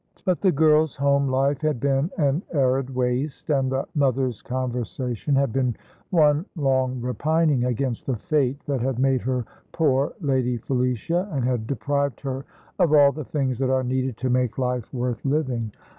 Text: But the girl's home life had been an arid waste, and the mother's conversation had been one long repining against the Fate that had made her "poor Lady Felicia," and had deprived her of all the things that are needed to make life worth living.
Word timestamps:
But 0.25 0.41
the 0.41 0.51
girl's 0.51 0.95
home 0.95 1.27
life 1.27 1.61
had 1.61 1.79
been 1.79 2.09
an 2.17 2.41
arid 2.51 2.89
waste, 2.89 3.51
and 3.51 3.71
the 3.71 3.85
mother's 3.93 4.41
conversation 4.41 5.35
had 5.35 5.53
been 5.53 5.75
one 6.09 6.43
long 6.55 6.99
repining 6.99 7.65
against 7.65 8.07
the 8.07 8.15
Fate 8.15 8.59
that 8.65 8.81
had 8.81 8.97
made 8.97 9.21
her 9.21 9.45
"poor 9.71 10.13
Lady 10.19 10.57
Felicia," 10.57 11.29
and 11.31 11.45
had 11.45 11.67
deprived 11.67 12.21
her 12.21 12.45
of 12.79 12.91
all 12.93 13.11
the 13.11 13.25
things 13.25 13.59
that 13.59 13.69
are 13.69 13.83
needed 13.83 14.17
to 14.17 14.29
make 14.31 14.57
life 14.57 14.91
worth 14.91 15.23
living. 15.23 15.71